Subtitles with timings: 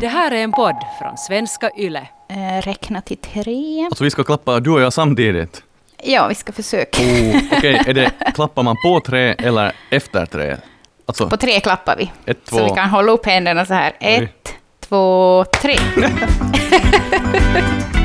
[0.00, 2.08] Det här är en podd från svenska YLE.
[2.28, 3.84] Eh, räkna till tre.
[3.84, 5.62] Alltså vi ska klappa du och jag samtidigt.
[6.02, 7.02] Ja, vi ska försöka.
[7.02, 10.56] Oh, Okej, är det, klappar man på tre eller efter tre?
[11.06, 12.12] Alltså, På tre klappar vi.
[12.26, 12.74] ett, Så vi två...
[12.74, 13.92] kan hålla upp händerna så här.
[14.00, 14.06] Oj.
[14.14, 15.76] Ett, två, tre.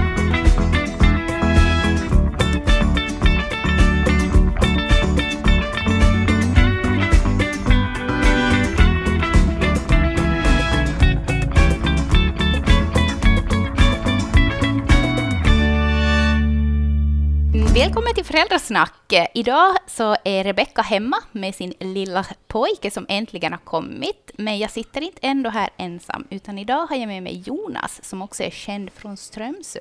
[17.89, 19.13] Välkommen till Föräldrasnack.
[19.33, 24.31] Idag så är Rebecka hemma med sin lilla pojke som äntligen har kommit.
[24.37, 28.21] Men jag sitter inte ändå här ensam, utan idag har jag med mig Jonas som
[28.21, 29.79] också är känd från Strömsö.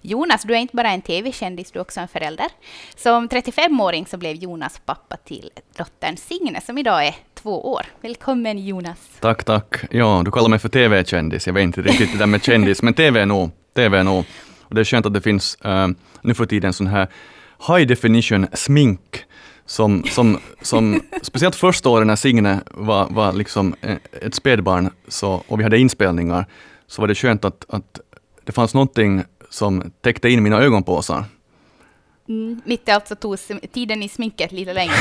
[0.00, 2.46] Jonas, du är inte bara en tv-kändis, du är också en förälder.
[2.96, 7.86] Som 35-åring så blev Jonas pappa till dottern Signe som idag är två år.
[8.00, 8.98] Välkommen Jonas!
[9.20, 9.74] Tack, tack.
[9.90, 11.46] Ja, du kallar mig för TV-kändis.
[11.46, 13.50] Jag vet inte riktigt det där med kändis, men TV är nog.
[13.74, 14.24] TV är nog.
[14.70, 15.88] Och det är skönt att det finns uh,
[16.22, 17.08] nu för tiden sån här
[17.68, 19.24] high definition smink
[19.66, 25.42] som, som, som speciellt första året när Signe var, var liksom eh, ett spädbarn så,
[25.48, 26.46] och vi hade inspelningar,
[26.86, 28.00] så var det skönt att, att
[28.44, 31.24] det fanns någonting som täckte in mina ögonpåsar.
[32.30, 33.36] Mm, mitt i allt så tog
[33.72, 34.94] tiden i sminket lite längre.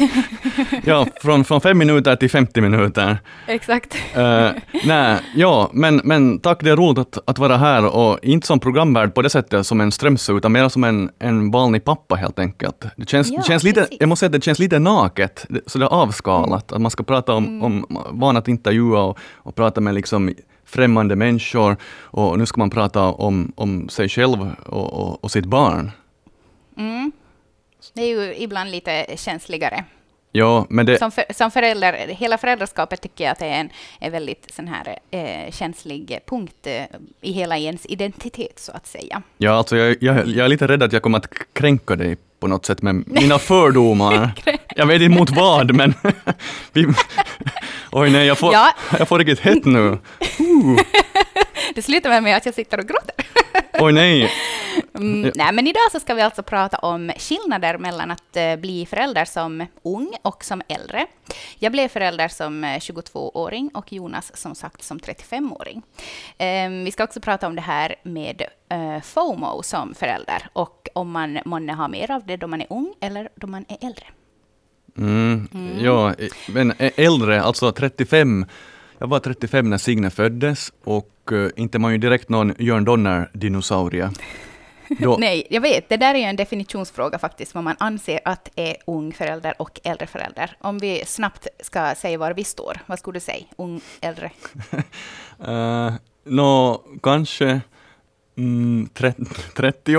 [0.84, 3.18] Ja, från, från fem minuter till 50 minuter.
[3.46, 3.94] Exakt.
[4.16, 4.50] Uh,
[4.84, 8.60] nej, ja, men, men tack, det är roligt att, att vara här och inte som
[8.60, 12.38] programvärd på det sättet som en Strömsö, utan mer som en, en vanlig pappa helt
[12.38, 12.84] enkelt.
[12.96, 15.86] Det känns, Ja, känns lite, jag måste säga att det känns lite naket, det- sådär
[15.86, 20.34] avskalat, att man ska prata om, om van att intervjua och, och prata med liksom
[20.64, 25.44] främmande människor och nu ska man prata om, om sig själv och, och, och sitt
[25.46, 25.90] barn.
[26.76, 27.12] Mm.
[27.94, 29.84] Det är ju ibland lite känsligare.
[30.34, 33.70] Ja, men det, Som, för, som förälder, hela föräldraskapet tycker jag att det är en,
[34.00, 36.82] en väldigt sån här, eh, känslig punkt eh,
[37.20, 39.22] i hela ens identitet, så att säga.
[39.38, 42.46] Ja, alltså jag, jag, jag är lite rädd att jag kommer att kränka dig på
[42.46, 44.30] något sätt med mina fördomar.
[44.76, 45.94] jag vet inte mot vad, men...
[46.72, 46.86] vi,
[47.92, 48.72] oj nej, jag får, Ja.
[48.98, 49.98] jag får riktigt hett nu.
[51.74, 53.26] Det slutar med att jag sitter och gråter.
[53.80, 54.30] Oj nej.
[54.94, 58.86] Mm, nej, men idag så ska vi alltså prata om skillnader mellan att eh, bli
[58.86, 61.06] förälder som ung och som äldre.
[61.58, 65.82] Jag blev förälder som eh, 22-åring och Jonas som sagt som 35-åring.
[66.38, 71.10] Eh, vi ska också prata om det här med eh, FOMO som förälder och om
[71.10, 74.04] man månne har mer av det då man är ung eller då man är äldre.
[74.98, 75.48] Mm,
[75.80, 78.46] Ja, eh, men äldre, alltså 35.
[79.02, 84.10] Jag var 35 när Signe föddes och uh, inte man ju direkt någon Jörn Donner-dinosaurie.
[84.88, 88.48] Då, Nej, jag vet, det där är ju en definitionsfråga faktiskt, vad man anser att
[88.56, 90.56] är ung förälder och äldre förälder.
[90.60, 93.44] Om vi snabbt ska säga var vi står, vad skulle du säga?
[93.56, 94.30] Ung, äldre?
[95.48, 95.92] Uh,
[96.24, 97.60] Nå, kanske
[98.36, 99.24] mm, 30,
[99.56, 99.96] 30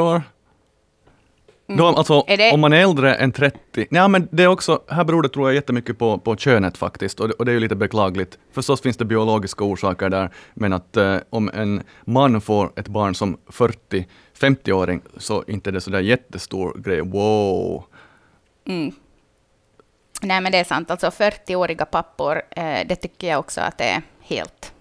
[1.68, 2.24] Då, alltså, Mm.
[2.28, 5.22] Är det- om man är äldre än 30, ja, men det är också, här beror
[5.24, 7.76] det tror jag jättemycket på, på könet faktiskt, och det, och det är ju lite
[7.76, 8.38] beklagligt.
[8.52, 13.16] Förstås finns det biologiska orsaker där, men att eh, om en man får ett barn
[13.16, 17.84] som 40-50-åring, så inte är det sådär jättestor grej, wow.
[18.68, 18.92] Mm.
[20.22, 20.92] Nej, men det är sant.
[20.92, 24.74] Alltså 40-åriga pappor, eh, det tycker jag också att det är helt...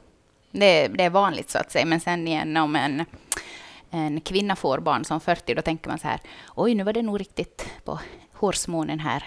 [0.50, 1.86] Det, det är vanligt så att säga.
[1.86, 3.04] Men sen igen om en,
[3.92, 6.20] en kvinna får barn som 40, då tänker man så här,
[6.54, 8.00] oj, nu var det nog riktigt på
[8.32, 9.24] hårsmånen här.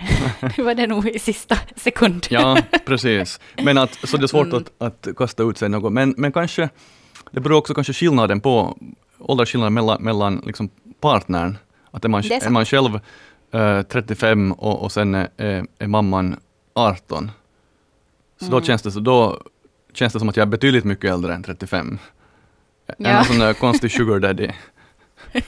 [0.57, 2.27] nu var det nog i sista sekund.
[2.29, 3.39] Ja, precis.
[3.63, 4.63] Men att, så det är svårt Mm.
[4.77, 5.93] att, att kasta ut sig något.
[5.93, 6.69] Men, men kanske,
[7.31, 8.77] det beror också kanske skillnaden på,
[9.19, 11.57] åldersskillnaden mellan, mellan liksom partnern.
[11.91, 12.99] Att är man, är är man själv
[13.51, 16.39] eh, 35 och, och sen är, är, mamman
[16.73, 17.31] 18.
[18.39, 18.65] Så då, Mm.
[18.65, 19.41] känns det, så då
[19.93, 21.99] känns det som att jag är betydligt mycket äldre än 35.
[22.87, 23.23] En Ja.
[23.23, 24.49] sån där konstig sugar daddy.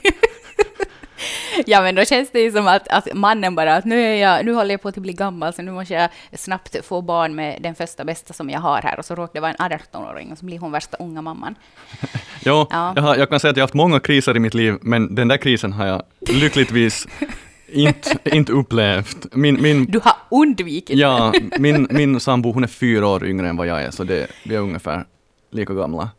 [1.66, 4.44] Ja, men då känns det ju som att, att mannen bara, att nu, är jag,
[4.46, 7.62] nu håller jag på att bli gammal, så nu måste jag snabbt få barn med
[7.62, 8.98] den första bästa som jag har här.
[8.98, 11.54] Och så råkar det vara en 18-åring och så blir hon värsta unga mamman.
[12.44, 12.92] Jo, Ja.
[12.96, 15.14] jag, har, jag kan säga att jag har haft många kriser i mitt liv, men
[15.14, 17.06] den där krisen har jag lyckligtvis
[17.68, 19.34] inte, inte upplevt.
[19.34, 23.56] Min, min, Du har undvikit ja, min, min sambo hon är fyra år yngre än
[23.56, 25.04] vad jag är, så det, vi är ungefär
[25.50, 26.10] lika gamla.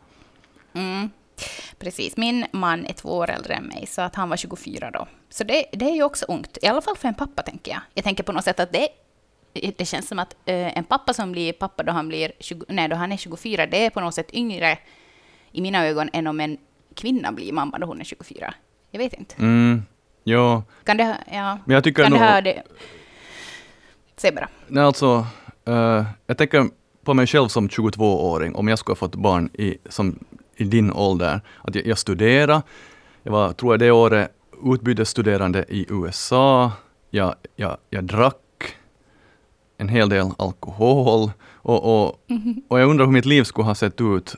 [0.74, 1.10] Mm.
[1.80, 5.08] Precis, min man är två år äldre än mig, så att han var 24 då.
[5.30, 7.82] Så det, det är ju också ungt, i alla fall för en pappa tänker jag.
[7.94, 8.88] Jag tänker på något sätt att det,
[9.78, 12.88] det känns som att eh, en pappa som blir pappa då han, blir 20, nej,
[12.88, 14.78] då han är 24, det är på något sätt yngre
[15.52, 16.58] i mina ögon än om en
[16.96, 18.54] kvinna blir mamma då hon är 24.
[18.92, 19.36] Jag vet inte.
[19.36, 19.84] Mm,
[20.24, 22.28] ja, Kan det, ja, men jag tycker kan det nog...
[22.28, 22.64] ha det...
[24.18, 24.50] Säg bara.
[24.68, 25.26] Nej, alltså,
[25.66, 26.70] eh, jag tänker
[27.04, 30.20] på mig själv som 22-åring, om jag skulle ha fått barn i, som,
[30.60, 32.62] i din ålder, att jag, jag studerade,
[33.24, 34.32] jag var, tror jag det året,
[34.74, 36.72] utbytesstuderande i USA,
[37.10, 38.36] jag, jag, jag drack
[39.78, 42.20] en hel del alkohol och, och,
[42.68, 44.36] och jag undrar hur mitt liv skulle ha sett ut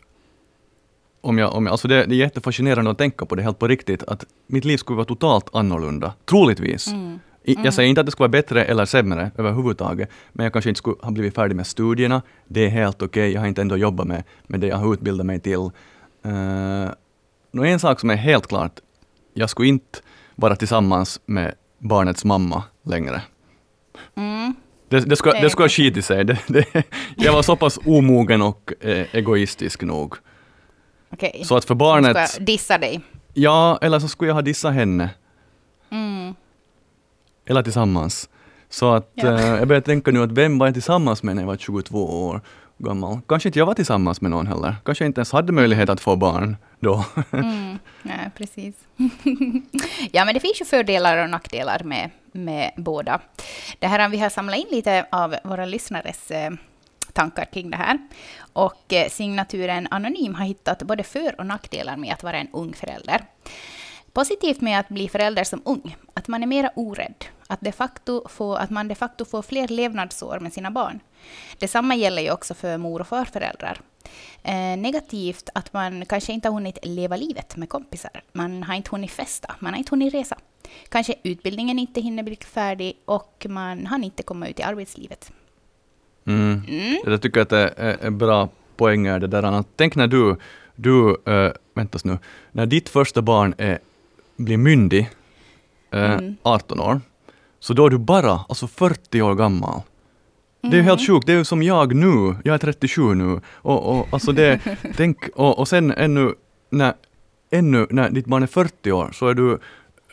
[1.22, 3.68] om jag, om jag, alltså det, det är jättefascinerande att tänka på det helt på
[3.68, 6.88] riktigt, att mitt liv skulle vara totalt annorlunda, troligtvis.
[6.88, 7.20] Mm.
[7.44, 10.70] I- Jag säger inte att det skulle vara bättre eller sämre överhuvudtaget, men jag kanske
[10.70, 12.22] inte skulle ha blivit färdig med studierna.
[12.48, 15.26] Det är helt okej, jag har inte ändå jobbat med, med det jag har utbildat
[15.26, 15.70] mig till.
[16.26, 16.92] Uh,
[17.72, 18.80] en sak som är helt klart,
[19.34, 20.00] jag skulle inte
[20.36, 23.22] vara tillsammans med barnets mamma längre.
[24.16, 24.56] Mm.
[24.90, 26.24] Det, det, skulle, Det skulle ha skitit sig.
[26.26, 26.84] Det, det,
[27.18, 30.16] jag var så pass omogen och eh, egoistisk nog.
[31.14, 31.42] Okej.
[31.46, 33.02] Så att för Ska barnet, jag dissa dig?
[33.34, 35.10] ja, eller så skulle jag ha dissat henne.
[35.90, 36.36] Mm.
[37.46, 38.30] Eller tillsammans.
[38.70, 39.40] Så att Ja.
[39.40, 42.28] eh, jag börjar tänka nu att vem var jag tillsammans med när jag var 22
[42.28, 42.42] år
[42.84, 43.20] gammal?
[43.28, 44.76] Kanske inte jag var tillsammans med någon heller.
[44.86, 47.06] Kanske jag inte ens hade möjlighet att få barn då.
[47.32, 47.80] Mm.
[48.02, 48.76] nej, precis.
[50.12, 53.22] ja, men det finns ju fördelar och nackdelar med, med båda.
[53.80, 56.52] Det här, vi har samlat in lite av våra lyssnares eh,
[57.14, 57.98] tankar kring det här.
[58.54, 62.74] Och eh, signaturen Anonym har hittat både för och nackdelar med att vara en ung
[62.74, 63.22] förälder.
[64.14, 68.28] Positivt med att bli förälder som ung, att man är mera orädd, att, de facto
[68.30, 71.00] få, att man de facto får fler levnadsår med sina barn.
[71.60, 73.82] Detsamma gäller ju också för mor och farföräldrar.
[74.44, 78.24] Eh, negativt att man kanske inte har hunnit leva livet med kompisar.
[78.34, 80.38] Man har inte hunnit festa, man har inte hunnit resa.
[80.90, 85.32] Kanske utbildningen inte hinner bli färdig och man har inte komma ut i arbetslivet.
[86.26, 86.64] Mm.
[86.68, 86.98] Mm.
[87.04, 89.20] Det där tycker jag att det är, bra poänger.
[89.20, 89.64] Det där.
[89.76, 90.38] Tänk när du,
[90.76, 92.18] du äh, väntas nu,
[92.52, 93.80] när ditt första barn är,
[94.36, 95.10] blir myndig,
[95.92, 96.36] eh, Mm.
[96.44, 97.02] 18 år,
[97.62, 99.82] så då är du bara alltså 40 år gammal.
[100.62, 100.86] Det är ju Mm.
[100.88, 103.40] helt sjukt, det är ju som jag nu, jag är 37 nu.
[103.54, 104.60] Och, och, alltså det,
[104.98, 106.34] tänk, och, och sen ännu
[106.70, 106.94] när,
[107.52, 109.60] ännu när ditt barn är 40 år så är du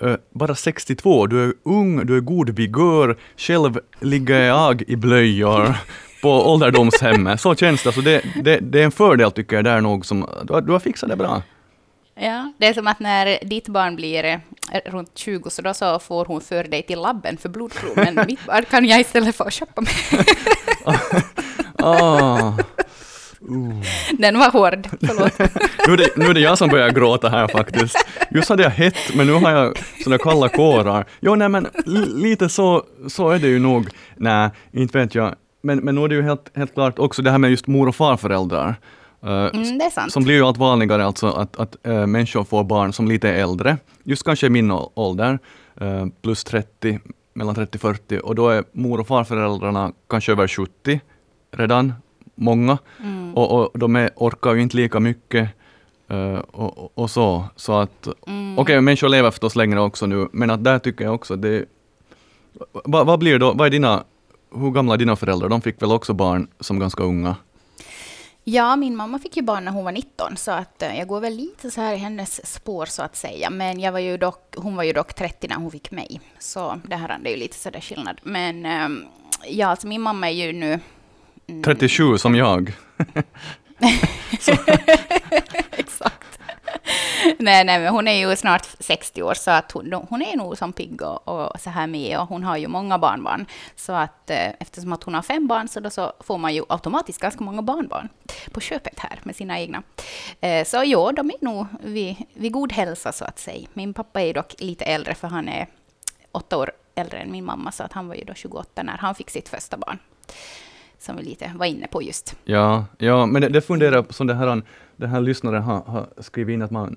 [0.00, 5.74] eh, bara 62, du är ung, du är god vigör, själv ligger jag i blöjor
[6.22, 7.40] på ålderdomshemmet.
[7.40, 7.92] Så känns det.
[7.92, 10.72] Så det, det, det är en fördel tycker jag där nog, som, du, har, du
[10.72, 11.42] har fixat det bra.
[12.20, 14.38] Ja, det är som att när ditt barn blir eh,
[14.86, 18.46] runt 20 så då så får hon för dig till labben för blodprov, men mitt
[18.46, 19.90] barn kan jag istället få köpa med.
[21.82, 22.52] Ah.
[24.18, 25.38] Den var hård, förlåt.
[25.86, 27.96] Nu är, det, nu är det jag som börjar gråta här faktiskt.
[28.30, 31.04] Just hade jag hett, men nu har jag sådana kalla kårar.
[31.20, 33.88] Jo, nej men li- lite så, så är det ju nog.
[34.16, 35.34] Nej, inte vet jag.
[35.62, 37.88] Men, men nu är det ju helt, helt klart också det här med just mor
[37.88, 38.74] och farföräldrar.
[39.24, 40.12] Uh, Mm, det är sant.
[40.12, 43.34] som blir ju allt vanligare alltså att, att äh, människor får barn som lite är
[43.42, 43.76] äldre.
[44.02, 45.38] Just kanske i min ålder,
[45.80, 47.00] äh, plus 30,
[47.34, 48.18] mellan 30 och 40.
[48.18, 51.00] Och då är mor och farföräldrarna kanske över 70
[51.50, 51.92] redan,
[52.34, 52.78] många.
[53.00, 53.34] Mm.
[53.34, 55.48] Och, och de är, orkar ju inte lika mycket
[56.08, 57.44] eh, och, och, så.
[57.56, 58.58] så att, Mm.
[58.58, 61.64] Okej, människor lever förstås längre också nu, men att där tycker jag också det...
[62.84, 64.04] Vad, vad blir då, vad är dina,
[64.54, 65.48] hur gamla är dina föräldrar?
[65.48, 67.36] De fick väl också barn som ganska unga?
[68.50, 71.20] Ja, min mamma fick ju barn när hon var 19, så att eh, jag går
[71.20, 73.50] väl lite så här i hennes spår så att säga.
[73.50, 76.80] Men jag var ju dock, hon var ju dock 30 när hon fick mig, så
[76.84, 78.20] det här är ju lite så där skillnad.
[78.22, 79.04] Men ehm,
[79.48, 80.80] ja, alltså min mamma är ju nu...
[81.46, 82.72] mm, 37 som jag.
[85.98, 86.38] Exakt.
[87.38, 90.58] nej, nej, men hon är ju snart 60 år, så att hon, hon är nog
[90.58, 93.46] som pigg och, och så här med, och hon har ju många barnbarn.
[93.76, 96.62] Så att eh, eftersom att hon har fem barn, så, då så får man ju
[96.68, 98.08] automatiskt ganska många barnbarn
[98.52, 99.82] på köpet här med sina egna.
[100.40, 103.68] Eh, så ja, de är nog vid, vid god hälsa, så att säga.
[103.72, 105.66] Min pappa är dock lite äldre, för han är
[106.32, 109.14] åtta år äldre än min mamma, så att han var ju då 28 när han
[109.14, 109.98] fick sitt första barn.
[110.98, 112.36] Som vi lite var inne på just.
[112.44, 114.62] Ja, ja men det, det funderar på som det här,
[114.96, 116.96] den här lyssnaren har, har skrivit in att man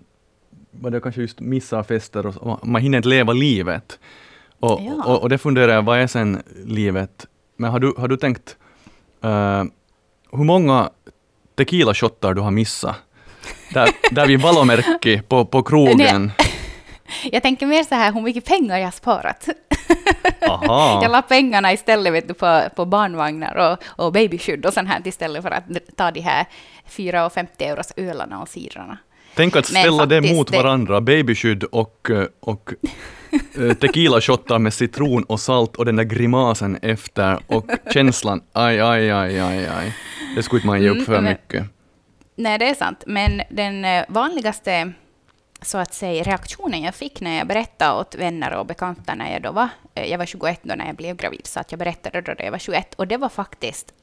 [0.72, 4.00] det kanske just missar fester och man hinner inte leva livet.
[4.60, 5.04] Och, Ja.
[5.06, 7.26] och, och det funderar jag, vad är sen livet?
[7.58, 8.58] Men har du, har du tänkt
[9.24, 9.64] eh,
[10.32, 10.90] hur många
[11.56, 12.96] tequila-shottar du har missat?
[13.74, 16.32] Där, där vid Valomerkki på, på krogen.
[17.32, 19.50] Jag tänker mer så här, hur mycket pengar jag har sparat.
[20.48, 21.00] Aha.
[21.04, 25.02] Jag la pengarna istället vet du, på, på barnvagnar och, och babyskydd och sånt här
[25.08, 25.64] istället för att
[25.98, 26.46] ta de här
[26.90, 28.98] 4,50 euros ölarna och cidrarna.
[29.36, 32.74] Tänk att ställa det mot det- varandra, babyskydd och, eh, och
[33.58, 39.12] eh, tequila-shottar med citron och salt och den där grimasen efter och känslan, aj, aj,
[39.12, 39.96] aj, aj, aj.
[40.36, 41.66] Det skulle man ge upp Mm, för men- mycket.
[42.36, 43.04] Nej, det är sant.
[43.08, 44.92] Men den eh, vanligaste
[45.62, 49.42] så att säga, reaktionen jag fick när jag berättade åt vänner och bekanta när jag
[49.42, 52.22] då var, eh, jag var 21 då när jag blev gravid, så att jag berättade
[52.22, 53.94] då när jag var 21, och det var faktiskt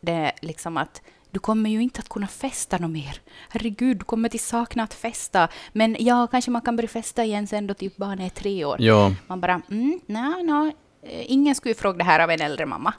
[0.00, 3.20] det liksom att du kommer ju inte att kunna festa något mer.
[3.48, 5.48] Herregud, du kommer till sakna att festa.
[5.72, 8.76] Men ja, kanske man kan börja festa igen sen då typ barnet är tre år.
[8.80, 12.40] Ja, Man bara, mm, nej, nej, eh, ingen skulle ju fråga det här av en
[12.40, 12.94] äldre mamma.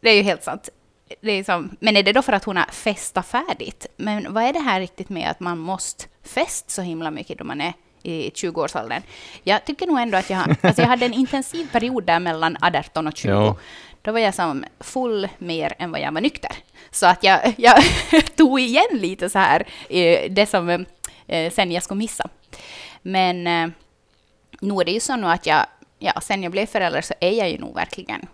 [0.00, 0.68] Det är ju helt sant.
[1.20, 3.86] Det är som, men är det då för att hon har festat färdigt?
[3.96, 7.44] Men vad är det här riktigt med att man måste fest så himla mycket då
[7.44, 7.72] man är
[8.02, 9.02] i 20-årsåldern?
[9.42, 13.06] Jag tycker nog ändå att jag, alltså jag hade en intensiv period där mellan 18
[13.06, 13.28] och 20.
[13.28, 13.56] Ja.
[14.02, 16.52] Då var jag som full mer än vad jag var nykter.
[16.90, 17.76] Så att jag, jag
[18.36, 20.86] tog igen lite så här, eh, det som
[21.26, 22.28] eh, sen jag skulle missa.
[23.02, 23.68] Men eh,
[24.60, 25.66] nu är det ju så nu att jag,
[25.98, 28.26] ja, sen jag blev förälder så är jag ju nog verkligen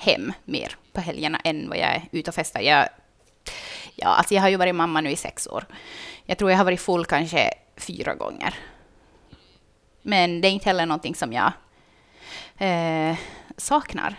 [0.00, 2.60] hem mer på helgerna än vad jag är ute och festar.
[2.60, 2.88] Jag,
[3.94, 5.64] ja, alltså jag har ju varit mamma nu i sex år.
[6.24, 8.54] Jag tror jag har varit full kanske fyra gånger.
[10.02, 11.52] Men det är inte heller någonting som jag
[12.58, 13.16] eh,
[13.56, 14.16] saknar.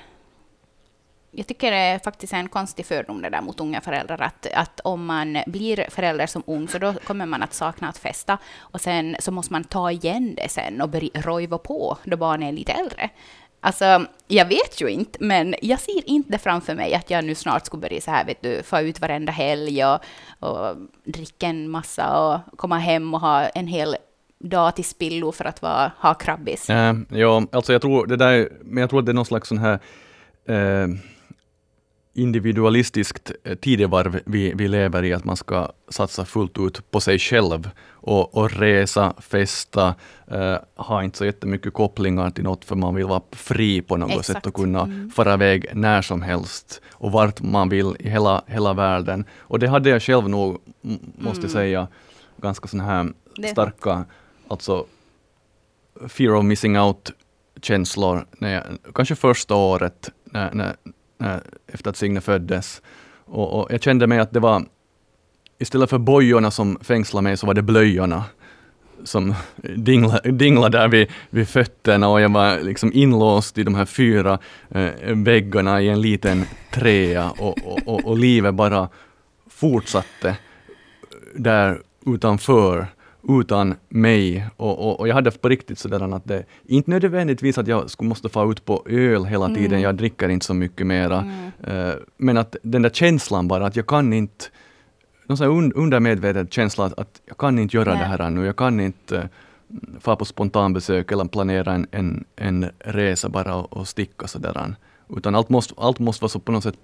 [1.32, 4.80] Jag tycker det är faktiskt en konstig fördom det där mot unga föräldrar, att, att
[4.80, 8.82] om man blir förälder som ung så då kommer man att sakna att festa och
[8.82, 12.52] sen så måste man ta igen det sen och börja rojva på då barnet är
[12.52, 13.10] lite äldre.
[13.62, 17.66] Alltså, jag vet ju inte, men jag ser inte framför mig att jag nu snart
[17.66, 20.00] skulle börja så här, vet du, få ut varenda helg och,
[20.40, 23.96] och dricka en massa och komma hem och ha en hel
[24.40, 26.70] dag till spillo för att vara, ha krabbis.
[26.70, 29.50] äh, ja, alltså jag tror det där, men jag tror att det är någon slags
[29.50, 29.80] sån här
[30.46, 30.88] eh,
[32.22, 37.20] individualistiskt eh, tidevarv vi, vi lever i, att man ska satsa fullt ut på sig
[37.20, 39.96] själv och, och resa, festa,
[40.28, 44.10] eh, ha inte så jättemycket kopplingar till något, för man vill vara fri på något
[44.10, 44.26] Exakt.
[44.28, 45.12] sätt och kunna Mm.
[45.12, 49.26] fara iväg när som helst och vart man vill i hela, hela världen.
[49.40, 50.58] Och det hade jag själv nog,
[51.18, 51.50] måste Mm.
[51.50, 51.88] säga,
[52.38, 54.06] ganska sådana här Det starka,
[54.48, 54.86] alltså
[56.08, 58.64] fear of missing out-känslor, när jag,
[58.96, 60.76] kanske första året när, när,
[61.24, 62.82] Eh, efter att Signe föddes.
[63.26, 64.66] Och, och jag kände mig att det var,
[65.58, 68.24] istället för bojorna som fängslade mig, så var det blöjorna
[69.04, 69.36] som
[69.76, 72.10] dinglade, dinglade där vid, vid fötterna.
[72.10, 77.32] Och jag var liksom inlåst i de här fyra eh, väggarna i en liten trea.
[77.32, 78.90] Och, och, och, och livet bara
[79.50, 80.38] fortsatte
[81.36, 82.88] där utanför
[83.28, 84.48] utan mig.
[84.58, 88.10] Och, och, och jag hade på riktigt sådär att det, inte nödvändigtvis att jag skulle
[88.10, 89.82] måste få ut på öl hela tiden, Mm.
[89.82, 91.20] jag dricker inte så mycket mera.
[91.20, 91.90] Mm.
[91.90, 94.46] Eh, men att den där känslan bara, att jag kan inte,
[95.28, 98.00] någon sån un, undermedveten känsla att, att jag kan inte göra Nej.
[98.00, 99.24] det här nu, jag kan inte uh,
[100.00, 104.76] få på spontanbesök eller planera en, en, en resa bara och, och sticka sådär.
[105.18, 106.76] Utan allt måste, allt måste vara så på något sätt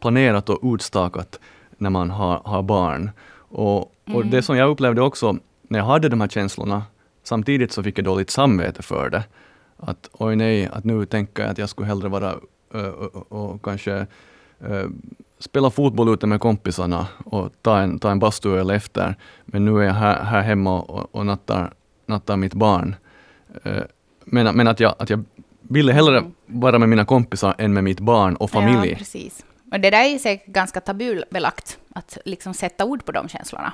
[0.00, 1.40] planerat och utstakat
[1.78, 3.10] när man har, har barn.
[3.50, 4.30] Och, och Mm.
[4.30, 5.36] det som jag upplevde också
[5.68, 6.82] när jag hade de här känslorna,
[7.22, 9.24] samtidigt så fick jag dåligt samvete för det.
[9.76, 12.34] Att oj nej, att nu tänker jag att jag skulle hellre vara
[12.74, 14.06] ö, och, och kanske
[15.38, 19.16] spela fotboll ute med kompisarna och ta en, ta en bastuöl efter.
[19.44, 21.72] Men nu är jag här, här hemma och, och nattar,
[22.06, 22.96] nattar mitt barn.
[24.24, 25.24] Men, men att, jag, att jag
[25.60, 28.90] ville hellre vara med mina kompisar än med mitt barn och familj.
[28.90, 29.44] Ja, precis.
[29.72, 33.72] Och det där är säkert ganska tabubelagt, att liksom sätta ord på de känslorna.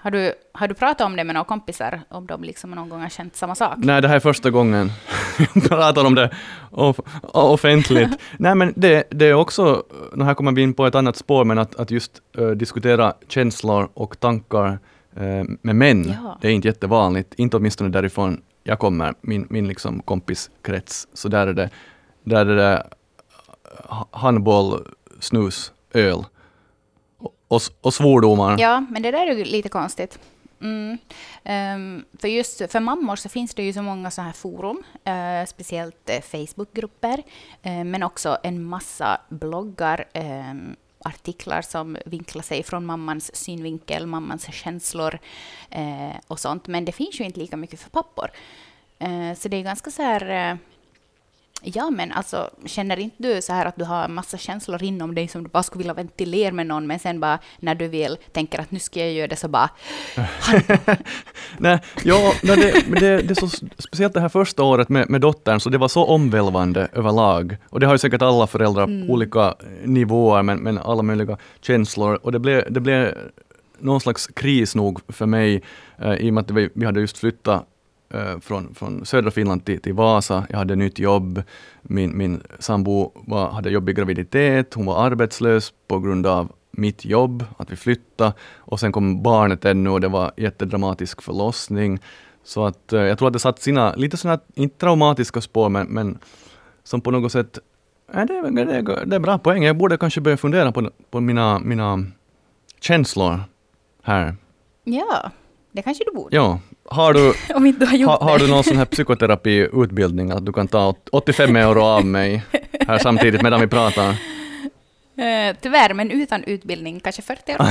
[0.00, 3.00] Har du, har du pratat om det med några kompisar, om de liksom någon gång
[3.02, 3.74] har känt samma sak?
[3.76, 4.90] Nej, det här är första gången
[5.54, 6.30] jag pratar om det
[6.70, 8.10] off offentligt.
[8.38, 9.82] Nej, men det, det är också,
[10.14, 13.14] nu här kommer vi in på ett annat spår, men att, att just eh, diskutera
[13.28, 14.78] känslor och tankar
[15.16, 16.38] eh, med män, Ja.
[16.40, 17.34] det är inte jättevanligt.
[17.34, 21.08] Inte åtminstone därifrån jag kommer, min, min liksom kompiskrets.
[21.14, 21.70] Så där är det,
[22.24, 22.86] där är det
[23.84, 24.86] ha- handboll,
[25.20, 26.24] snus, öl
[27.48, 28.56] och, och, svordomar.
[28.58, 30.18] Ja, men det där är ju lite konstigt.
[30.60, 30.98] Mm.
[31.44, 35.46] Um, för just för mammor så finns det ju så många sådana här forum, uh,
[35.46, 37.22] speciellt uh, Facebookgrupper,
[37.66, 44.54] uh, men också en massa bloggar, um, artiklar som vinklar sig från mammans synvinkel, mammans
[44.54, 45.18] känslor
[46.26, 46.66] och sånt.
[46.66, 48.30] Men det finns ju inte lika mycket för pappor.
[49.36, 50.58] Så det är ganska så här...
[51.62, 55.14] Ja, men alltså, känner inte du så här att du har en massa känslor inom
[55.14, 58.16] dig som du bara skulle vilja ventilera med någon, men sen bara när du vill
[58.32, 59.70] tänker att nu ska jag göra det så bara...
[61.58, 63.48] Nej, ja, nej, det, det, det är så
[63.78, 67.56] speciellt det här första året med, med dottern, så det var så omvälvande överlag.
[67.70, 69.06] Och det har ju säkert alla föräldrar Mm.
[69.06, 72.18] på olika nivåer, men, men alla möjliga känslor.
[72.22, 73.14] Och det blev, det blev
[73.78, 75.62] någon slags kris nog för mig,
[75.98, 77.66] eh, i och med att vi, vi hade just flyttat
[78.40, 80.46] från, från södra Finland till, till Vasa.
[80.50, 81.42] Jag hade nytt jobb.
[81.82, 84.74] Min, min sambo var, hade jobbig graviditet.
[84.74, 88.32] Hon var arbetslös på grund av mitt jobb, att vi flyttade.
[88.56, 91.98] Och sen kom barnet ännu och det var jättedramatisk förlossning.
[92.44, 95.86] Så att eh, jag tror att det satt sina, lite sådana, inte traumatiska spår, men,
[95.86, 96.18] men
[96.84, 97.58] som på något sätt
[98.12, 99.62] Ja, det, är- det, är- det är bra poäng.
[99.64, 102.04] Jag borde kanske börja fundera på, på mina, mina
[102.80, 103.40] känslor
[104.02, 104.36] här.
[104.84, 105.30] Ja,
[105.72, 106.36] det kanske du borde.
[106.36, 106.60] Ja.
[106.90, 110.46] Har du, Om inte du har gjort ha, har du någon sån här psykoterapiutbildning att
[110.46, 112.42] du kan ta åt- 85 euro av mig
[112.86, 114.16] här samtidigt medan vi pratar?
[115.18, 117.66] Eh, tyvärr, men utan utbildning, kanske 40 år.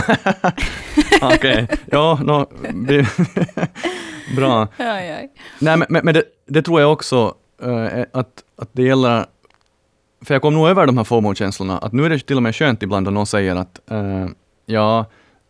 [1.35, 2.45] Okej, ja, no,
[4.35, 4.67] bra.
[4.79, 5.29] Oj, oj.
[5.59, 9.25] Nej, men, men det, det tror jag också eh, att, att det gäller,
[10.25, 12.55] för jag kom nog över de här FOMO-känslorna, att nu är det till och med
[12.55, 14.25] skönt ibland då någon säger att eh,
[14.65, 15.05] ja,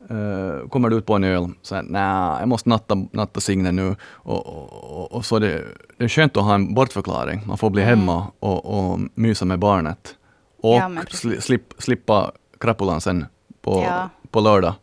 [0.10, 3.96] eh, kommer du ut på en öl, så nej, jag måste natta, natta Signe nu.
[4.08, 5.64] Och, och, och, så det,
[5.98, 8.00] det är skönt att ha en bortförklaring, man får bli Mm.
[8.00, 10.16] hemma och, och mysa med barnet.
[10.62, 13.26] Och Ja, sli, slip, slippa krapulan sen
[13.62, 14.10] på, Ja.
[14.32, 14.74] på lördag.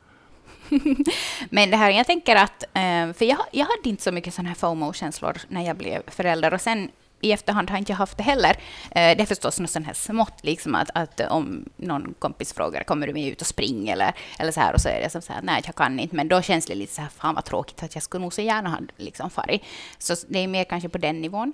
[1.51, 4.49] Men det här, jag tänker att, eh, för jag, jag hade inte så mycket sådana
[4.49, 6.91] här FOMO-känslor när jag blev förälder och sen
[7.23, 8.51] i efterhand har jag inte haft det heller.
[8.91, 12.83] Eh, Det är förstås något sånt här smått, liksom att, att om någon kompis frågar
[12.83, 15.23] kommer du med ut och spring eller, eller så här och så är det som
[15.23, 17.45] så här, nej jag kan inte, men då känns det lite så här, fan vad
[17.45, 19.63] tråkigt att jag skulle nog så gärna ha liksom farit.
[19.99, 21.53] Så det är mer kanske på den nivån.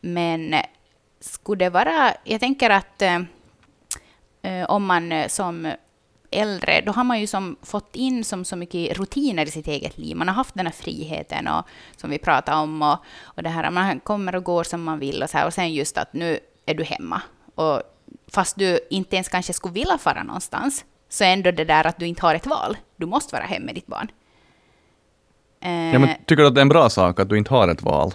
[0.00, 0.64] Men eh,
[1.20, 3.20] skulle det vara, jag tänker att eh,
[4.42, 5.72] eh om man eh, som
[6.30, 9.98] äldre, då har man ju som fått in som så mycket rutiner i sitt eget
[9.98, 10.16] liv.
[10.16, 11.64] Man har haft den här friheten och,
[11.96, 15.22] som vi pratade om och, och det här, man kommer och går som man vill
[15.22, 15.46] och så här.
[15.46, 17.22] Och sen just att nu är du hemma.
[17.54, 17.82] Och
[18.32, 22.06] fast du inte ens kanske skulle vilja fara någonstans, så ändå det där att du
[22.06, 22.76] inte har ett val.
[22.96, 24.10] Du måste vara hemma med ditt barn.
[25.60, 27.68] Eh, Ja, men tycker du att det är en bra sak att du inte har
[27.68, 28.14] ett val?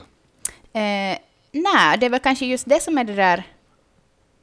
[0.73, 1.17] Eh,
[1.51, 3.43] nej, det är väl kanske just det som är det där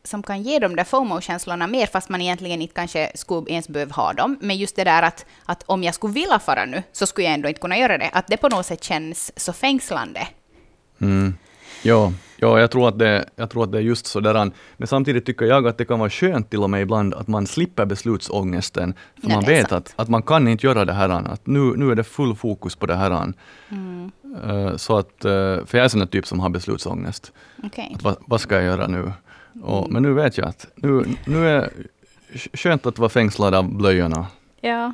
[0.04, 3.94] som kan ge de där FOMO-känslorna mer, fast man egentligen inte kanske skulle ens behöva
[3.94, 4.38] ha dem.
[4.40, 7.34] Men just det där att, att om jag skulle vilja fara nu, så skulle jag
[7.34, 8.10] ändå inte kunna göra det.
[8.12, 10.28] Att det på något sätt känns så fängslande.
[11.00, 11.34] Mm.
[11.82, 14.50] Ja, ja jag, tror att det, jag tror att det är just sådär.
[14.76, 17.46] Men samtidigt tycker jag att det kan vara skönt till och med ibland att man
[17.46, 18.94] slipper beslutsångesten.
[19.22, 19.72] För Ja, man vet sant.
[19.72, 21.08] att, att man kan inte göra det här.
[21.08, 23.32] Att nu, nu är det full fokus på det här.
[23.68, 24.10] Mm.
[24.44, 25.30] Eh, Så att, eh,
[25.66, 27.32] för jag är sån där typ som har beslutsångest.
[27.64, 27.92] Okej.
[27.94, 29.12] Att vad, vad ska jag göra nu?
[29.54, 29.64] Mm.
[29.64, 29.92] Och, Mm.
[29.92, 31.72] men nu vet jag att nu, nu är
[32.52, 34.26] skönt att vara fängslad av blöjorna.
[34.60, 34.92] Ja.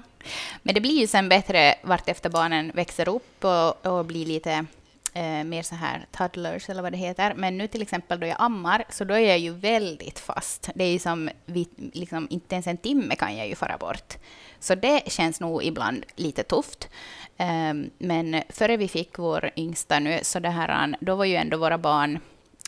[0.62, 4.64] Men det blir ju sen bättre vartefter barnen växer upp och, och blir lite
[5.12, 7.35] eh, mer så här toddlers eller vad det heter.
[7.37, 10.71] Men nu till exempel då jag ammar, så då är jag ju väldigt fast.
[10.75, 14.14] Det är ju som, vi, liksom, inte ens en timme kan jag ju fara bort.
[14.61, 16.88] Så det känns nog ibland lite tufft.
[17.37, 21.57] Eh, men före vi fick vår yngsta nu, så det här, då var ju ändå
[21.57, 22.18] våra barn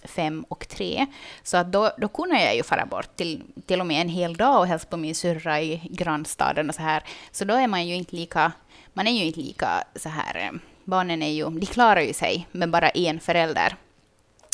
[0.04, 1.06] fem och tre.
[1.42, 4.36] Så att då, då kunde jag ju fara bort till, till och med en hel
[4.36, 7.02] dag och hälsa på min syrra i grannstaden och så här.
[7.30, 8.52] Så då är man ju inte lika,
[8.92, 12.46] man är ju inte lika så här, eh, barnen är ju, de klarar ju sig
[12.52, 13.76] med bara en förälder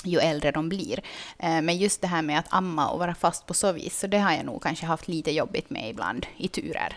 [0.04, 1.00] ju äldre de blir.
[1.38, 4.06] Eh, men just det här med att amma och vara fast på så vis, så
[4.06, 6.96] det har jag nog kanske haft lite jobbigt med ibland i turer.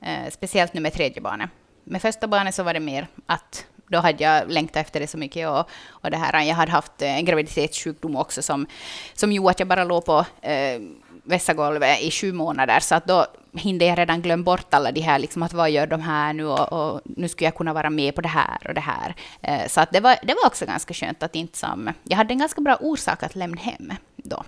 [0.00, 1.50] Eh, speciellt nu med tredje barnet.
[1.84, 5.18] Med första barnet så var det mer att då hade jag längtat efter det så
[5.18, 8.66] mycket och, och det här, jag hade haft eh, en graviditetssjukdom också som,
[9.14, 10.80] som gjorde att jag bara låg på eh,
[11.28, 15.18] vässagolvet i sju månader, så att då hinner jag redan glömma bort alla de här,
[15.18, 18.14] liksom att vad gör de här nu och, och nu skulle jag kunna vara med
[18.14, 19.14] på det här och det här.
[19.42, 22.32] Eh, så att det var, det var också ganska skönt att inte som, jag hade
[22.32, 24.44] en ganska bra orsak att lämna hem då.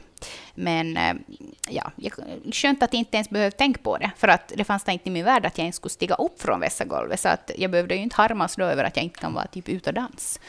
[0.55, 1.15] Men eh,
[1.71, 2.13] ja, jag,
[2.53, 5.13] skönt att jag inte ens behövde tänka på det, för att det fanns inte i
[5.13, 8.03] min värld att jag ens skulle stiga upp från vässagolvet, så att jag behövde ju
[8.03, 10.41] inte harmas då över att jag inte kan vara typ ute och dans.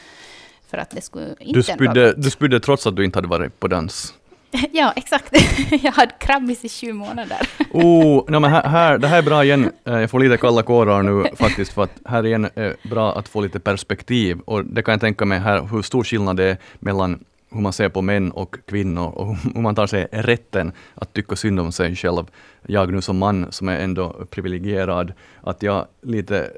[0.70, 3.60] För att det skulle inte Du spydde, du spydde trots att du inte hade varit
[3.60, 4.14] på dans.
[4.72, 5.32] Ja, exakt.
[5.82, 7.38] jag hade krabbis i sju månader.
[7.74, 9.72] Oh, no, men här, här, det här är bra igen.
[9.84, 13.28] Eh, Jag får lite kalla kårar nu faktiskt, för att här igen är bra att
[13.28, 14.40] få lite perspektiv.
[14.44, 17.72] Och det kan jag tänka mig här, hur stor skillnad det är mellan hur man
[17.72, 21.72] ser på män och kvinnor och hur man tar sig rätten att tycka synd om
[21.72, 22.24] sig själv.
[22.66, 26.50] Jag nu som man som är ändå privilegierad, att jag lite,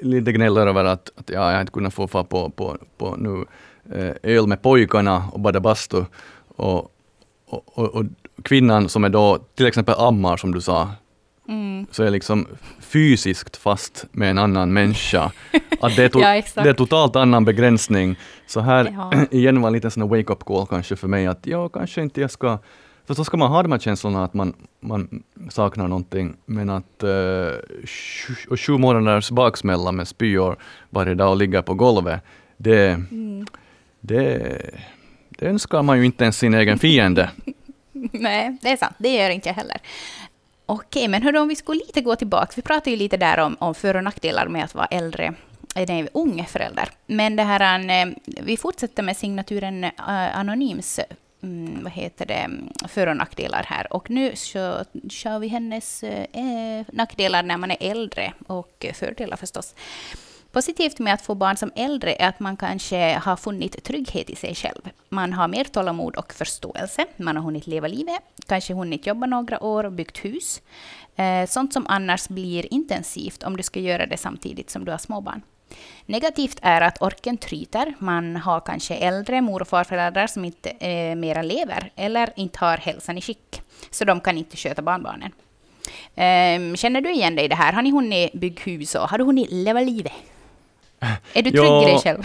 [0.00, 3.44] lite gnäller över att, att jag inte kunnat få fara på, på, på nu,
[3.96, 6.04] eh, öl med pojkarna och bada bastu.
[6.56, 6.92] Och,
[7.46, 8.04] och, och, och
[8.42, 10.88] kvinnan som är då till exempel ammar som du sa,
[11.48, 11.86] Mm.
[11.90, 12.46] så är liksom
[12.80, 15.32] fysiskt fast med en annan människa.
[15.80, 16.20] Att det, är to-
[16.56, 18.16] Ja, det är totalt annan begränsning.
[18.46, 19.12] Så här Ja.
[19.30, 22.30] igen var en liten sån wake-up call kanske för mig att ja, kanske inte jag
[22.30, 22.58] ska
[23.06, 27.02] för så ska man ha de här känslorna att man, man saknar någonting, men att
[27.04, 27.08] uh,
[27.86, 30.56] sju, och sju månaders baksmälla med spyor
[30.90, 32.20] varje dag och ligga på golvet,
[32.56, 33.46] det, Mm.
[34.00, 34.60] det,
[35.28, 37.30] det önskar man ju inte ens sin egen fiende.
[38.12, 38.94] Nej, det är sant.
[38.98, 39.76] Det gör inte jag heller.
[40.68, 42.52] Okej, men hörru, om vi skulle lite gå tillbaka.
[42.56, 45.34] Vi pratade ju lite där om, om för och nackdelar med att vara äldre,
[45.74, 46.88] nej, ung förälder.
[47.06, 51.00] Men det här, eh, vi fortsätter med signaturen eh, Anonyms
[51.42, 52.50] mm, vad heter det,
[52.88, 53.92] för och nackdelar här.
[53.92, 59.74] Och nu så kör vi hennes eh, nackdelar när man är äldre och fördelar förstås.
[60.56, 64.36] Positivt med att få barn som äldre är att man kanske har funnit trygghet i
[64.36, 64.90] sig själv.
[65.08, 67.06] Man har mer tålamod och förståelse.
[67.16, 70.62] Man har hunnit leva livet, kanske hunnit jobba några år och byggt hus.
[71.16, 74.98] Eh, sånt som annars blir intensivt om du ska göra det samtidigt som du har
[74.98, 75.42] småbarn.
[76.06, 77.94] Negativt är att orken tryter.
[77.98, 82.76] Man har kanske äldre mor och farföräldrar som inte eh, mera lever eller inte har
[82.76, 85.32] hälsan i skick, så de kan inte sköta barnbarnen.
[86.14, 87.72] Eh, känner du igen dig i det här?
[87.72, 90.12] Har ni hunnit bygga hus och har du hunnit leva livet?
[91.34, 91.82] Är du trygg Ja.
[91.82, 92.22] i dig själv?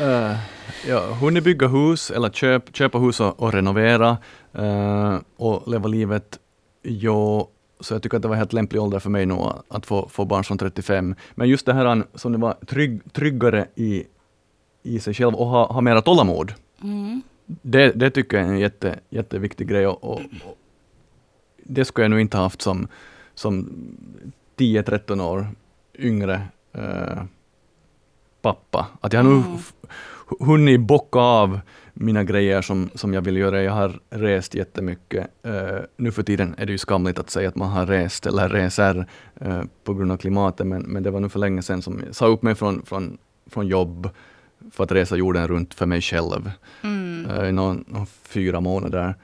[0.00, 0.36] Uh,
[0.88, 4.18] ja, hunnit bygga hus eller köp, köpa hus och, och renovera
[4.52, 6.38] eh, och leva livet.
[6.82, 7.48] Ja,
[7.80, 9.34] så jag tycker att det var helt lämplig ålder för mig nu
[9.68, 11.14] att- få, få barn som 35.
[11.34, 14.04] Men just det här som det var trygg, tryggare i,
[14.82, 16.54] i sig själv och ha, ha mera tålamod.
[16.82, 17.22] Mm.
[17.46, 19.86] Det, det tycker jag är en jätte, jätteviktig grej.
[19.86, 20.56] Och, och, och
[21.64, 22.88] det skulle jag nog inte haft som,
[23.34, 23.68] som
[24.56, 25.46] 10-13 år
[25.98, 27.22] yngre eh,
[28.42, 28.86] pappa.
[29.00, 29.42] Att jag har Mm.
[29.58, 29.72] f-
[30.40, 31.60] hunnit bocka av
[31.94, 33.62] mina grejer som, som jag vill göra.
[33.62, 35.26] Jag har rest jättemycket.
[35.46, 35.52] Uh,
[35.96, 39.06] nu för tiden är det ju skamligt att säga att man har rest eller reser
[39.40, 42.14] eh, på grund av klimatet, men, men det var nu för länge sedan som jag
[42.14, 44.08] sa upp mig från, från, från jobb
[44.70, 46.50] för att resa jorden runt för mig själv
[46.82, 47.44] Mm.
[47.46, 49.14] i någon, någon fyra månader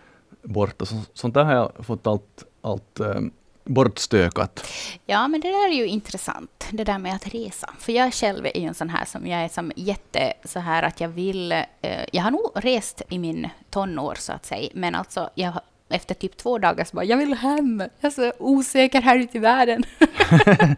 [0.42, 0.84] borta.
[0.86, 3.20] Så, sånt där har jag fått allt, allt eh,
[3.66, 4.66] bortstökat.
[5.06, 7.74] Ja, men det där är ju intressant, det där med att resa.
[7.78, 10.82] För jag själv är ju en sån här som jag är som jätte så här
[10.82, 11.52] att jag vill...
[11.52, 16.14] Eh, jag har nog rest i min tonår så att säga, men alltså jag, efter
[16.14, 17.80] typ två dagar så bara, jag vill hem.
[18.00, 19.84] Jag är så osäker här ute i världen.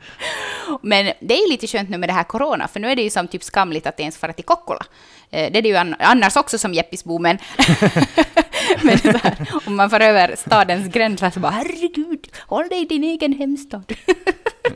[0.83, 3.11] men det är lite skönt nu med det här corona, för nu är det ju
[3.11, 4.87] som typ skamligt att ens fara till Kokkola.
[5.31, 7.39] Eh, det är det ju an- annars också som Jeppisbo, men,
[8.83, 13.05] men här, om man får över stadens gränser så bara, herregud, håll dig i din
[13.05, 13.93] egen hemstad.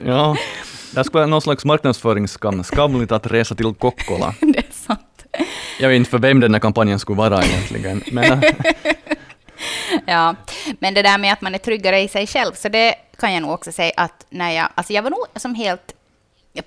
[0.07, 0.37] Ja,
[0.95, 2.65] det skulle vara någon slags marknadsföringsskam.
[2.65, 4.35] Skamligt att resa till Kokkola.
[4.41, 5.25] det är sant.
[5.81, 8.03] Jag vet inte för vem den här kampanjen skulle vara egentligen.
[8.13, 8.43] Men,
[10.07, 10.35] Ja,
[10.79, 13.43] men det där med att man är tryggare i sig själv, så det kan jag
[13.43, 15.95] nog också säga att när jag, alltså jag var nog som helt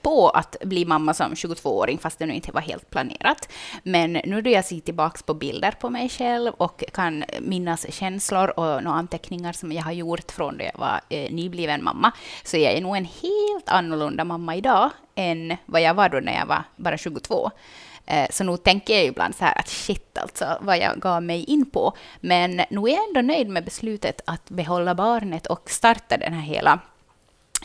[0.01, 3.49] på att bli mamma som 22-åring, fast det nu inte var helt planerat.
[3.83, 8.59] Men nu då jag ser tillbaka på bilder på mig själv och kan minnas känslor
[8.59, 12.11] och några anteckningar som jag har gjort från då jag var eh, nybliven mamma,
[12.43, 16.33] så jag är nog en helt annorlunda mamma idag än vad jag var då när
[16.39, 17.51] jag var bara 22.
[18.05, 21.43] Eh, så nog tänker jag ibland så här att shit alltså, vad jag gav mig
[21.43, 21.93] in på.
[22.19, 26.41] Men nu är jag ändå nöjd med beslutet att behålla barnet och starta den här
[26.41, 26.79] hela,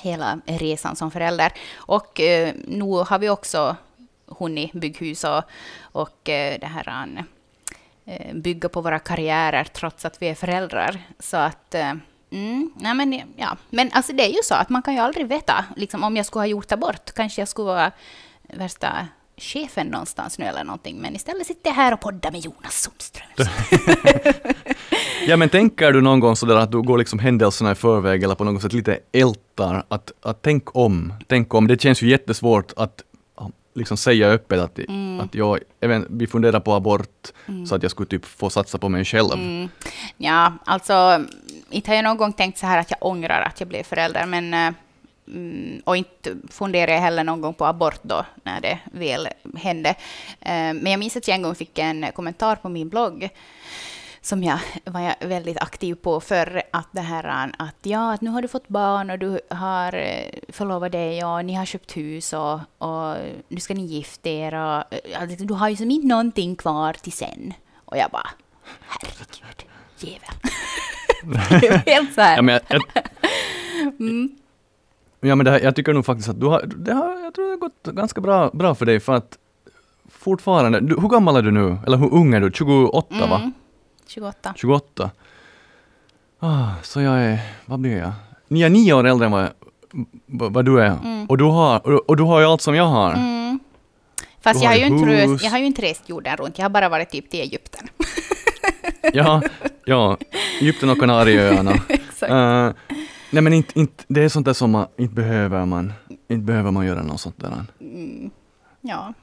[0.03, 1.53] hela resan som förälder.
[1.75, 3.77] Och eh, nu har vi också
[4.27, 5.43] hunnit bygga hus och,
[5.83, 7.25] och eh, det här
[8.05, 11.03] eh, bygga på våra karriärer trots att vi är föräldrar.
[11.19, 11.95] Så att eh,
[12.33, 13.57] Mm, nej men, ja.
[13.71, 15.65] men alltså det är ju så att man kan ju aldrig veta.
[15.77, 17.93] Liksom, om jag skulle ha gjort abort kanske jag skulle vara
[18.43, 19.09] värsta
[19.41, 21.01] chefen någonstans nu eller någonting.
[21.01, 23.29] Men istället sitter jag här och poddar med Jonas Sundström.
[25.27, 28.35] ja, men tänker du någon gång sådär att du går liksom händelserna i förväg eller
[28.35, 31.67] på något sätt lite ältar att, att tänk om, tänk om.
[31.67, 33.03] Det känns ju jättesvårt att
[33.75, 34.79] liksom säga öppet att,
[35.21, 37.29] att jag, även, vi funderar på abort
[37.69, 39.33] så att jag skulle typ få satsa på mig själv.
[39.33, 39.69] Mm.
[40.17, 41.25] Ja, alltså,
[41.71, 44.27] inte har jag någon gång tänkt så här att jag ångrar att jag blev förälder,
[44.27, 44.73] men eh,
[45.27, 49.89] mm, och inte funderar jag heller någon gång på abort då, när det väl hände.
[50.41, 53.31] Eh, Men jag minns att jag en gång fick en kommentar på min blogg
[54.23, 58.31] som jag var jag väldigt aktiv på för att det här att ja, att nu
[58.31, 62.33] har du fått barn och du har eh, förlovat dig och ni har köpt hus
[62.33, 63.17] och, och
[63.49, 66.93] nu ska ni gifta er och ja, liksom, du har ju som inte någonting kvar
[66.93, 67.53] till sen.
[67.75, 68.31] Och jag bara,
[68.81, 69.65] herregud,
[69.99, 70.31] jävel.
[71.61, 72.37] det är helt så här.
[72.37, 73.05] Ja, men jag, jag,
[74.01, 74.37] Mm.
[75.21, 77.45] Ja, men det här, jag tycker nog faktiskt att du har, det har, jag tror
[77.45, 79.39] det har gått ganska bra, bra för dig för att
[80.11, 81.79] fortfarande, du, hur gammal är du nu?
[81.87, 82.51] Eller hur ung är du?
[82.55, 83.37] 28 va?
[83.37, 83.53] Mm.
[84.07, 84.55] 28.
[84.57, 85.11] 28.
[86.41, 88.13] Ah, så jag är, vad blir jag?
[88.49, 89.53] Ni är nio år äldre än vad,
[90.27, 90.99] vad, du är.
[91.29, 93.13] Och, du har, och, du har ju allt som jag har.
[93.13, 93.59] Mm.
[94.41, 96.71] Fast jag har har, ju inte jag har ju inte rest jorden runt, jag har
[96.71, 97.89] bara varit typ till Egypten.
[99.13, 99.43] Ja,
[99.85, 100.17] ja,
[100.61, 101.75] Egypten och Kanarieöarna.
[101.89, 102.33] Exakt.
[102.33, 102.71] Eh,
[103.31, 106.71] nej men inte, inte, det är sånt där som man, inte behöver man, inte behöver
[106.71, 107.65] man göra något sånt där.
[107.81, 108.31] Mm.
[108.81, 109.15] Ja.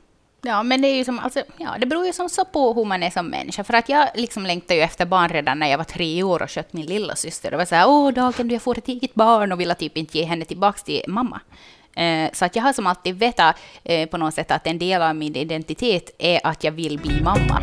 [0.41, 2.85] Ja, men det är ju som, alltså, ja, det beror ju som så på hur
[2.85, 3.63] man är som människa.
[3.63, 6.51] För att jag liksom längtade ju efter barn redan när jag var tre år och
[6.51, 7.51] skötte min lilla syster.
[7.51, 9.97] Det var så här, åh, dagen då jag får ett eget barn och ville typ
[9.97, 11.41] inte ge henne tillbaka till mamma.
[11.95, 15.01] Eh, så att jag har som alltid vetat eh, på något sätt att en del
[15.01, 17.61] av min identitet är att jag vill bli mamma.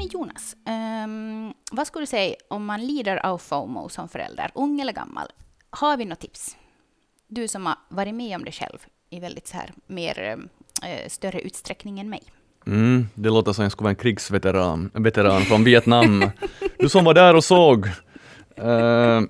[0.00, 0.56] Men Jonas.
[1.04, 5.26] Um, vad skulle du säga om man lider av FOMO som förälder, ung eller gammal?
[5.70, 6.56] Har vi något tips?
[7.28, 8.78] Du som har varit med om det själv
[9.10, 12.22] i väldigt så här, mer uh, större utsträckning än mig.
[12.66, 16.30] Mm, det låter som jag skulle vara en krigsveteran veteran från Vietnam.
[16.78, 17.88] Du som var där och såg.
[18.64, 18.68] Uh,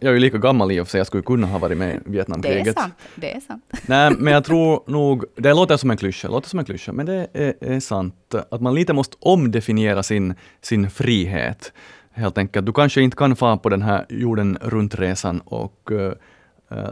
[0.01, 1.97] jag är ju lika gammal i och för sig, jag skulle kunna ha varit med
[1.97, 2.65] i Vietnamkriget.
[2.65, 2.95] Det är sant.
[3.15, 3.65] Det är sant.
[3.87, 7.07] Nej, men jag tror nog, det låter som en klyscha, låter som en klyscha, men
[7.07, 11.73] det är, är, sant att man lite måste omdefiniera sin, sin frihet.
[12.13, 16.13] Helt enkelt, du kanske inte kan få på den här jorden runt-resan och uh,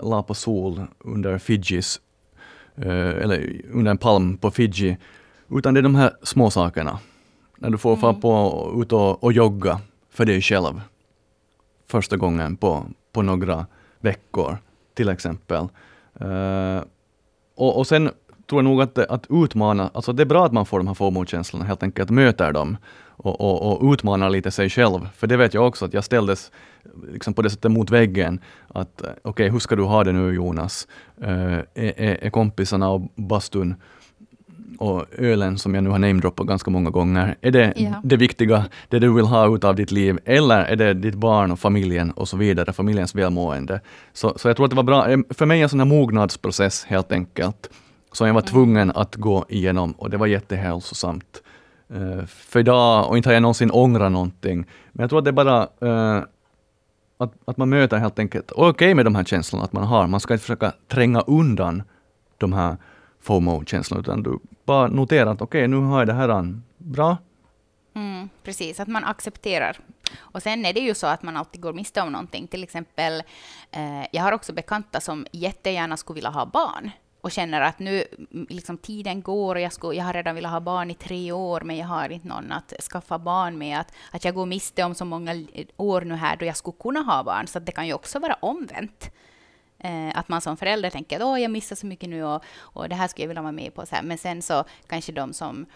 [0.03, 2.01] la på sol under Fidjis,
[2.79, 4.97] uh, eller under en palm på Fiji,
[5.51, 6.99] utan det är de här små sakerna.
[7.59, 8.01] När du får mm.
[8.01, 10.81] få på, ut och, och jogga för dig själv
[11.89, 13.67] första gången på, på några
[14.01, 14.59] veckor,
[14.95, 15.69] till exempel.
[16.23, 16.83] Uh,
[17.57, 18.11] och, och sen
[18.49, 20.95] tror jag nog att, att utmana, alltså det är bra att man får de här
[20.95, 25.09] FOMO-känslorna, helt enkelt möter dem och, och, och utmanar lite sig själv.
[25.15, 26.53] För det vet jag också att jag ställdes
[27.13, 28.41] liksom på det sättet mot väggen.
[28.69, 30.89] Att eh, okej, okay, hur ska du ha det nu Jonas?
[31.23, 33.75] Uh, är, är, är kompisarna och bastun
[34.79, 38.01] och ölen som jag nu har namedroppat ganska många gånger, är det ja.
[38.05, 41.51] det viktiga, det du vill ha ut av ditt liv, eller är det ditt barn
[41.51, 43.81] och familjen och så vidare, familjens välmående?
[44.13, 47.13] Så, så jag tror att det var bra, för mig en sån här mognadsprocess helt
[47.13, 47.71] enkelt,
[48.13, 48.53] som jag var mm.
[48.53, 51.43] tvungen att gå igenom och det var jättehälsosamt.
[51.95, 55.31] Uh, för idag, och inte har jag någonsin ångrat någonting, men jag tror att det
[55.31, 56.25] är bara uh,
[57.19, 60.07] att, att man möter helt enkelt, okej okay med de här känslorna att man har,
[60.07, 61.83] man ska inte försöka tränga undan
[62.39, 62.77] de här
[63.21, 67.17] FOMO-känslorna, utan du bara notera att okej, okay, nu har jag det här bra.
[67.95, 69.79] Mm, precis, att man accepterar.
[70.19, 72.47] Och sen är det ju så att man alltid går miste om någonting.
[72.47, 73.23] Till exempel,
[73.71, 78.05] eh, jag har också bekanta som jättegärna skulle vilja ha barn och känner att nu
[78.49, 81.61] liksom tiden går och jag, skulle, jag har redan velat ha barn i tre år,
[81.61, 83.81] men jag har inte någon att skaffa barn med.
[83.81, 87.01] Att, att jag går miste om så många år nu här då jag skulle kunna
[87.01, 87.47] ha barn.
[87.47, 89.11] Så det kan ju också vara omvänt.
[89.79, 92.89] Eh, att man som förälder tänker att Åh, jag missar så mycket nu och, och
[92.89, 93.87] det här skulle jag vilja vara med på.
[93.87, 94.03] Så här.
[94.03, 95.67] Men sen så kanske de som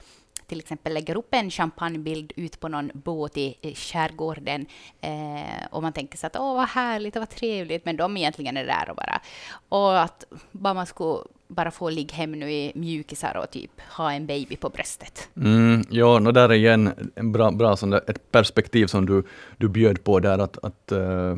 [0.47, 4.67] till exempel lägger upp en champagnebild ut på någon båt i skärgården
[5.01, 8.57] eh, och man tänker så att åh vad härligt och vad trevligt, men de egentligen
[8.57, 9.21] är där och bara
[9.69, 14.12] och att bara man skulle bara få ligga hem nu i mjukisar och typ ha
[14.12, 15.29] en baby på bröstet.
[15.37, 19.25] Mm, ja, och där är igen en bra, bra sån där, ett perspektiv som du,
[19.57, 21.37] du bjöd på där att, att uh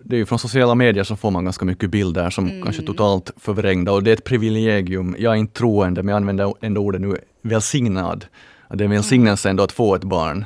[0.00, 2.62] det är ju från sociala medier så får man ganska mycket bilder som mm.
[2.62, 5.16] kanske är totalt förvrängda och det är ett privilegium.
[5.18, 8.24] Jag är inte troende, men jag använder ändå ordet nu välsignad.
[8.68, 10.44] Det är en välsignelse ändå att få ett barn.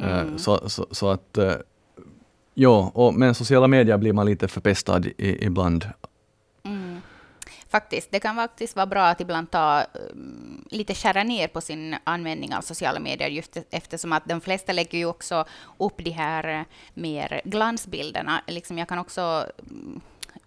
[0.00, 0.38] Eh, mm.
[0.38, 1.52] Så, så, så, att eh,
[2.58, 5.86] Ja, och med sociala medier blir man lite förpestad i, ibland
[7.68, 11.96] faktiskt, det kan faktiskt vara bra att ibland ta um, lite skära ner på sin
[12.04, 15.44] användning av sociala medier, just eftersom att de flesta lägger ju också
[15.78, 16.62] upp de här eh,
[16.94, 18.42] mer glansbilderna.
[18.46, 20.00] Liksom jag kan också um,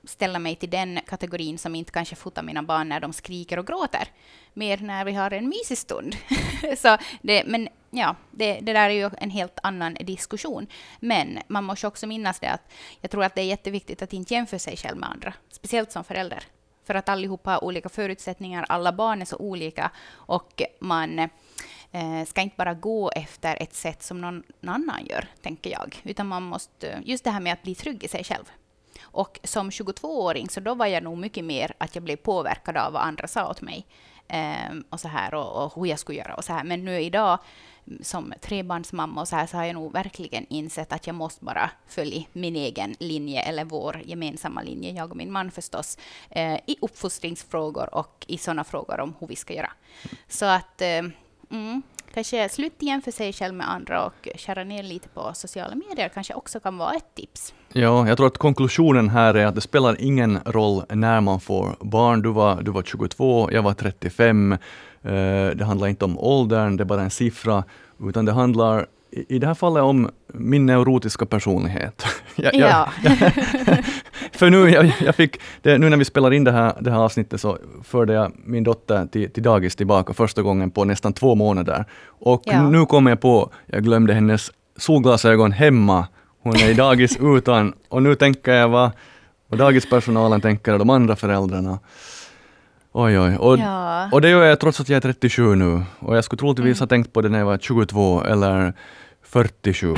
[0.03, 3.67] ställa mig till den kategorin som inte kanske fotar mina barn när de skriker och
[3.67, 4.07] gråter,
[4.53, 6.15] mer när vi har en mysig stund.
[6.77, 10.67] Så det, men ja, det, det, där är ju en helt annan diskussion.
[10.99, 14.33] Men man måste också minnas det att jag tror att det är jätteviktigt att inte
[14.33, 16.43] jämföra sig själv med andra, speciellt som förälder
[16.89, 21.19] för att allihopa har olika förutsättningar, alla barn är så olika och man
[21.91, 26.27] eh, ska inte bara gå efter ett sätt som någon annan gör, tänker jag, utan
[26.27, 28.43] man måste, just det här med att bli trygg i sig själv.
[29.01, 32.93] Och som 22-åring så då var jag nog mycket mer att jag blev påverkad av
[32.93, 33.85] vad andra sa åt mig
[34.27, 36.63] eh, och så här och, och hur jag skulle göra och så här.
[36.63, 37.39] Men nu idag
[38.01, 41.71] som trebarnsmamma och så här så har jag nog verkligen insett att jag måste bara
[41.87, 45.97] följa min egen linje eller vår gemensamma linje, jag och min man förstås,
[46.29, 49.71] eh, i uppfostringsfrågor och i sådana frågor om hur vi ska göra.
[50.27, 51.03] Så att eh,
[51.49, 51.81] mm,
[52.13, 56.33] kanske sluta jämföra sig själv med andra och skära ner lite på sociala medier kanske
[56.33, 57.53] också kan vara ett tips.
[57.73, 61.75] Ja, jag tror att konklusionen här är att det spelar ingen roll när man får
[61.79, 62.21] barn.
[62.21, 64.51] Du var, du var 22, jag var 35.
[64.51, 64.59] Eh,
[65.55, 67.63] det handlar inte om åldern, det är bara en siffra,
[67.99, 72.05] utan det handlar i det här fallet om min neurotiska personlighet.
[72.35, 72.89] jag, ja.
[73.03, 73.17] jag,
[74.31, 76.99] för nu, jag, jag fick, det, nu när vi spelar in det här, det här
[76.99, 81.35] avsnittet så förde jag min dotter till, till dagis tillbaka första gången på nästan två
[81.35, 81.85] månader.
[82.05, 82.69] Och ja.
[82.69, 86.07] nu kommer jag på, jag glömde hennes solglasögon hemma.
[86.43, 88.91] Hon är i dagis utan, och nu tänker jag vad,
[89.47, 91.79] vad dagispersonalen tänker och de andra föräldrarna.
[92.91, 93.37] Oj, oj.
[93.37, 94.09] Och, ja.
[94.11, 95.83] och det gör jag trots att jag är 37 nu.
[95.99, 96.79] Och jag skulle troligtvis mm.
[96.79, 98.73] ha tänkt på det när jag var 22 eller
[99.23, 99.95] 47.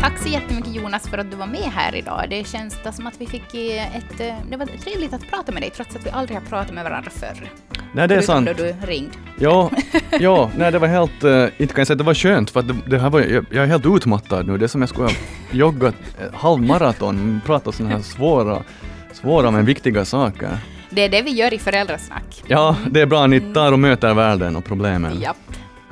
[0.00, 2.26] Tack så jättemycket Jonas för att du var med här idag.
[2.30, 4.18] Det känns som att vi fick ett...
[4.50, 7.10] Det var trevligt att prata med dig trots att vi aldrig har pratat med varandra
[7.10, 7.50] förr.
[7.92, 8.58] Nej, det är Förutom sant.
[8.58, 9.14] då du ringde.
[9.38, 9.70] Ja,
[10.20, 12.60] ja nej, det var helt, uh, inte kan jag säga att det var skönt, för
[12.60, 14.58] att det, det här var, jag, jag är helt utmattad nu.
[14.58, 15.14] Det är som jag skulle ha
[15.50, 15.94] joggat
[16.32, 18.62] halvmaraton, pratat sådana här svåra,
[19.14, 20.58] svåra men viktiga saker.
[20.90, 22.42] Det är det vi gör i föräldrasnack.
[22.46, 25.20] Ja, det är bra, ni tar och möter världen och problemen.
[25.20, 25.36] Japp.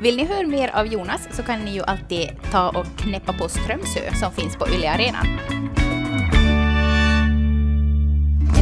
[0.00, 3.48] Vill ni höra mer av Jonas så kan ni ju alltid ta och knäppa på
[3.48, 5.26] Strömsö som finns på Yle Arenan.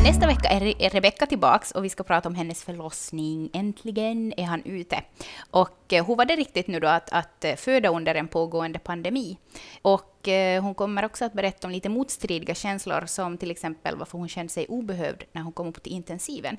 [0.08, 3.50] Nästa vecka är Re- är Rebecka tillbaks och vi ska prata om hennes förlossning.
[3.52, 5.02] Äntligen är han ute.
[5.50, 8.78] Och eh, hur var det riktigt nu då att, att eh, föda under en pågående
[8.78, 9.38] pandemi?
[9.82, 14.18] Och eh, hon kommer också att berätta om lite motstridiga känslor som till exempel varför
[14.18, 16.56] hon kände sig obehövd när hon kom upp till intensiven,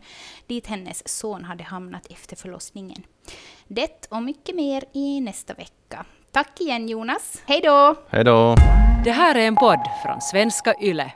[0.48, 3.04] dit hennes son hade hamnat efter förlossningen.
[3.68, 6.06] Det och mycket mer i nästa vecka.
[6.32, 7.42] Tack igen Jonas.
[7.46, 7.96] Hej då!
[8.10, 8.56] Hej då!
[9.04, 11.12] Det här är en podd från svenska YLE.